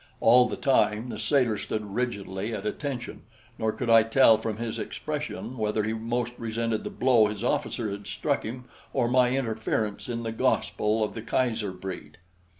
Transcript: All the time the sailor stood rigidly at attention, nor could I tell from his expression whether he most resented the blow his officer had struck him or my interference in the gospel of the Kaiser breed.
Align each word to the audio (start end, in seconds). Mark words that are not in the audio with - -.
All 0.19 0.47
the 0.49 0.55
time 0.57 1.09
the 1.09 1.19
sailor 1.19 1.59
stood 1.59 1.85
rigidly 1.85 2.55
at 2.55 2.65
attention, 2.65 3.21
nor 3.59 3.71
could 3.71 3.87
I 3.87 4.01
tell 4.01 4.39
from 4.39 4.57
his 4.57 4.79
expression 4.79 5.59
whether 5.59 5.83
he 5.83 5.93
most 5.93 6.33
resented 6.39 6.83
the 6.83 6.89
blow 6.89 7.27
his 7.27 7.43
officer 7.43 7.91
had 7.91 8.07
struck 8.07 8.41
him 8.41 8.65
or 8.93 9.07
my 9.07 9.29
interference 9.29 10.09
in 10.09 10.23
the 10.23 10.31
gospel 10.31 11.03
of 11.03 11.13
the 11.13 11.21
Kaiser 11.21 11.71
breed. 11.71 12.17